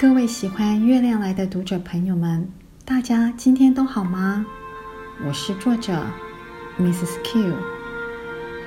[0.00, 2.48] 各位喜欢月亮来的读者朋友们，
[2.84, 4.46] 大家今天都好吗？
[5.26, 6.06] 我是作者
[6.78, 7.20] Mrs.
[7.24, 7.52] Q，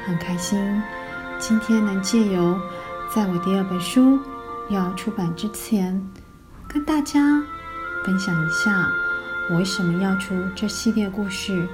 [0.06, 0.60] 很开心
[1.40, 2.60] 今天能借由
[3.16, 4.20] 在我第二本书
[4.70, 6.06] 要出版之前，
[6.68, 7.42] 跟大家
[8.04, 8.92] 分享一下
[9.50, 11.66] 我为什么要出这系列故事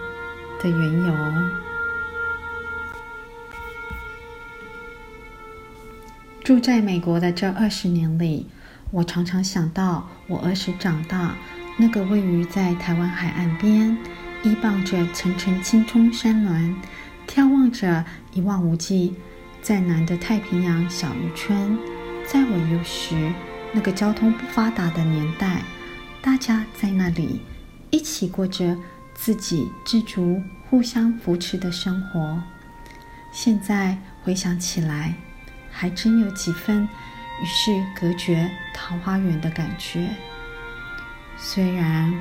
[0.62, 1.14] 的缘由。
[6.44, 8.46] 住在美国的这二十年里，
[8.92, 11.36] 我常常想到我儿时长大
[11.78, 13.98] 那个位于在台湾海岸边，
[14.44, 16.76] 依傍着层层青葱山峦，
[17.28, 19.14] 眺望着一望无际
[19.62, 21.78] 在南的太平洋小渔村。
[22.26, 23.32] 在我幼时
[23.74, 25.62] 那个交通不发达的年代，
[26.22, 27.42] 大家在那里
[27.90, 28.76] 一起过着
[29.14, 32.42] 自给自足、互相扶持的生活。
[33.32, 35.14] 现在回想起来，
[35.70, 36.88] 还真有几分
[37.42, 40.10] 与世隔绝、桃花源的感觉。
[41.38, 42.14] 虽然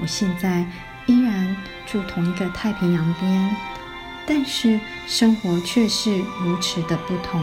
[0.00, 0.64] 我现在
[1.06, 3.56] 依然住同一个太平洋边，
[4.26, 7.40] 但是生活却是如此的不同。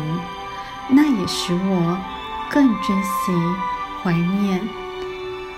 [0.90, 1.98] 那也使我
[2.50, 3.32] 更珍惜、
[4.04, 4.60] 怀念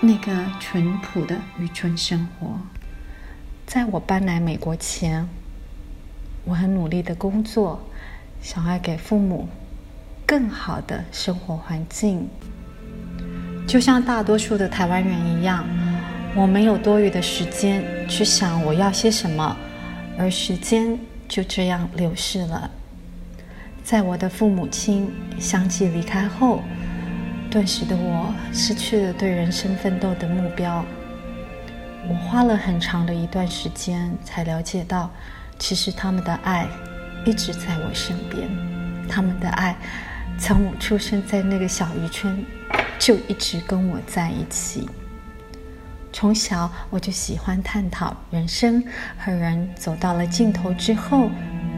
[0.00, 2.58] 那个淳朴的渔村生活。
[3.66, 5.26] 在我搬来美国前，
[6.44, 7.88] 我很努力的工作，
[8.42, 9.48] 想要给父母。
[10.26, 12.28] 更好的生活环境，
[13.66, 15.64] 就像大多数的台湾人一样，
[16.34, 19.56] 我没有多余的时间去想我要些什么，
[20.18, 22.70] 而时间就这样流逝了。
[23.82, 26.62] 在我的父母亲相继离开后，
[27.50, 30.84] 顿时的我失去了对人生奋斗的目标。
[32.08, 35.10] 我花了很长的一段时间才了解到，
[35.58, 36.66] 其实他们的爱
[37.26, 38.48] 一直在我身边，
[39.06, 39.76] 他们的爱。
[40.38, 42.44] 从我出生在那个小渔村，
[42.98, 44.88] 就一直跟我在一起。
[46.12, 48.82] 从小我就喜欢探讨人生
[49.18, 51.30] 和人走到了尽头之后，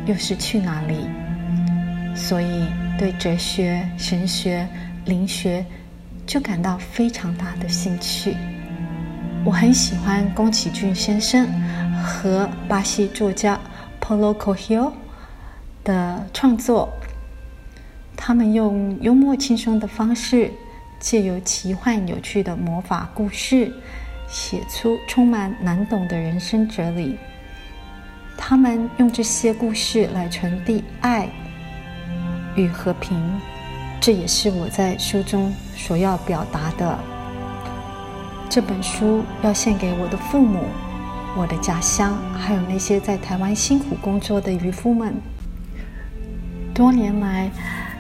[0.05, 1.09] 又是去哪里，
[2.15, 2.67] 所以
[2.99, 4.69] 对哲学、神学、
[5.05, 5.65] 灵学
[6.27, 8.37] 就感到非常大的兴趣。
[9.45, 11.47] 我很喜欢宫崎骏先生
[12.03, 13.59] 和巴西作家
[14.01, 14.93] Paulo Coelho
[15.85, 16.93] 的创作。
[18.17, 20.51] 他们用幽默轻松的方式，
[20.99, 23.73] 借由奇幻有趣的魔法故事，
[24.27, 27.17] 写出充满难懂的人生哲理。
[28.37, 31.29] 他们用这些故事来传递爱
[32.55, 33.19] 与和平，
[34.01, 36.99] 这也是我在书中所要表达的。
[38.49, 40.65] 这本书要献给我的父母、
[41.37, 45.15] 我的家乡，还有那些在台湾辛苦工作的渔夫们。
[46.73, 47.51] 多年来，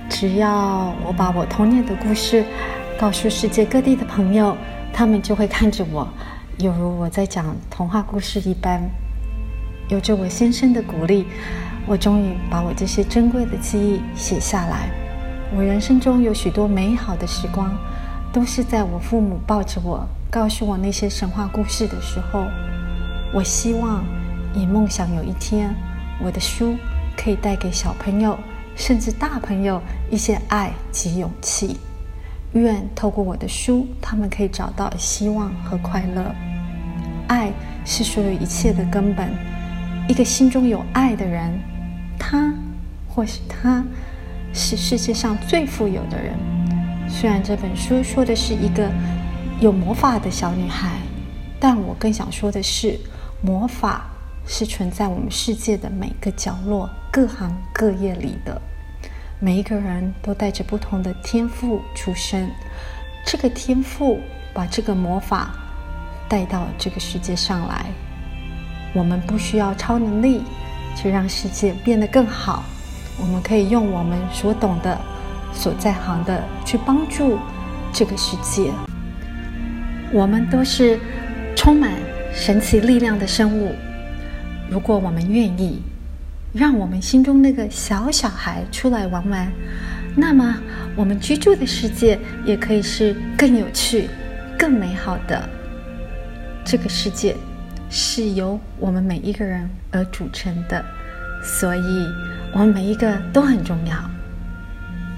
[0.08, 2.44] 只要我把我童年的故事
[2.98, 4.56] 告诉世界各地的朋友，
[4.92, 6.08] 他们就会看着我，
[6.58, 8.80] 犹如我在讲童话故事一般。
[9.88, 11.26] 有着我先生的鼓励，
[11.86, 14.88] 我终于把我这些珍贵的记忆写下来。
[15.54, 17.76] 我人生中有许多美好的时光，
[18.32, 22.46] 都是在我父母抱着我，告诉我那些神话故事的时候。
[23.32, 24.04] 我希望，
[24.54, 25.74] 也梦想有一天，
[26.20, 26.74] 我的书
[27.16, 28.38] 可以带给小朋友。
[28.76, 31.78] 甚至大朋友一些爱及勇气，
[32.53, 36.34] 愿透过我的书，他们可以找到希望和快乐。
[37.26, 37.50] 爱
[37.84, 39.28] 是所有一切的根本。
[40.09, 41.59] 一个心中有爱的人，
[42.16, 42.54] 他
[43.09, 43.84] 或是他
[44.53, 46.34] 是世界上最富有的人。
[47.09, 48.88] 虽然这本书说的是一个
[49.59, 50.98] 有魔法的小女孩，
[51.59, 53.00] 但我更想说的是，
[53.42, 54.09] 魔法
[54.46, 56.88] 是存在我们世界的每个角落。
[57.10, 58.60] 各行各业里的
[59.40, 62.50] 每一个人都带着不同的天赋出生，
[63.24, 64.20] 这个天赋
[64.52, 65.54] 把这个魔法
[66.28, 67.86] 带到这个世界上来。
[68.94, 70.42] 我们不需要超能力
[70.94, 72.64] 去让世界变得更好，
[73.18, 74.98] 我们可以用我们所懂的、
[75.53, 77.38] 所在行的去帮助
[77.92, 78.71] 这个世界。
[80.12, 81.00] 我们都是
[81.54, 81.94] 充满
[82.32, 83.74] 神奇力量的生物，
[84.71, 85.83] 如果我们愿意。
[86.53, 89.53] 让我们心中那个小小孩出来玩玩，
[90.16, 90.57] 那么
[90.95, 94.09] 我们居住的世界也可以是更有趣、
[94.59, 95.47] 更美好的。
[96.65, 97.36] 这个世界
[97.91, 100.83] 是由我们每一个人而组成的，
[101.42, 102.07] 所以
[102.54, 103.95] 我们每一个都很重要。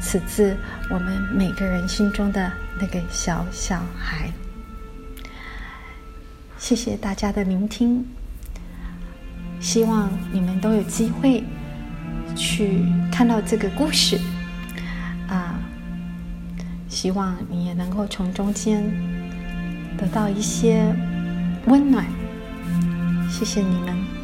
[0.01, 0.57] 此次
[0.91, 4.29] 我们每个人心中的那个小小孩。
[6.59, 8.05] 谢谢大家的聆听。
[9.61, 11.45] 希望你们都有机会
[12.37, 14.19] 去看到这个故事
[15.29, 15.59] 啊！
[16.89, 18.83] 希望你也能够从中间
[19.99, 20.83] 得到一些
[21.67, 22.07] 温暖。
[23.31, 24.18] 谢谢你们。